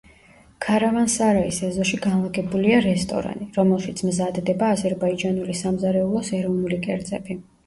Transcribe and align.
ქარავან-სარაის 0.65 1.59
ეზოში 1.67 1.99
განლაგებულია 2.05 2.79
რესტორანი, 2.85 3.47
რომელშიც 3.59 4.03
მზადდება 4.09 4.71
აზერბაიჯანული 4.79 5.59
სამზარეულოს 5.61 6.33
ეროვნული 6.41 6.83
კერძები. 6.89 7.39